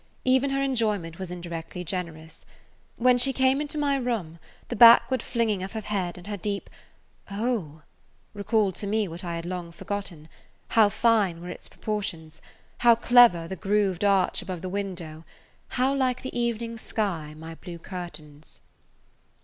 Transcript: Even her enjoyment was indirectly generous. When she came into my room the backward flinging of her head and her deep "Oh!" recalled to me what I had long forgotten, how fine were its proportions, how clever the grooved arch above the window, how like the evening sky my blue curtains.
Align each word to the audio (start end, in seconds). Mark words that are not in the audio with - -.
Even 0.25 0.49
her 0.49 0.63
enjoyment 0.63 1.19
was 1.19 1.29
indirectly 1.29 1.83
generous. 1.83 2.43
When 2.97 3.19
she 3.19 3.31
came 3.31 3.61
into 3.61 3.77
my 3.77 3.97
room 3.97 4.39
the 4.67 4.75
backward 4.75 5.21
flinging 5.21 5.61
of 5.61 5.73
her 5.73 5.79
head 5.81 6.17
and 6.17 6.25
her 6.25 6.37
deep 6.37 6.71
"Oh!" 7.29 7.83
recalled 8.33 8.73
to 8.77 8.87
me 8.87 9.07
what 9.07 9.23
I 9.23 9.35
had 9.35 9.45
long 9.45 9.71
forgotten, 9.71 10.27
how 10.69 10.89
fine 10.89 11.39
were 11.39 11.49
its 11.49 11.69
proportions, 11.69 12.41
how 12.79 12.95
clever 12.95 13.47
the 13.47 13.55
grooved 13.55 14.03
arch 14.03 14.41
above 14.41 14.63
the 14.63 14.69
window, 14.69 15.23
how 15.67 15.93
like 15.93 16.23
the 16.23 16.35
evening 16.35 16.79
sky 16.79 17.35
my 17.35 17.53
blue 17.53 17.77
curtains. 17.77 18.59